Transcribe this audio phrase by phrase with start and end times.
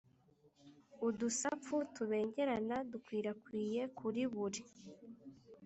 [1.07, 4.61] Udusapfu tubengerana dukwirakwiye kuri buri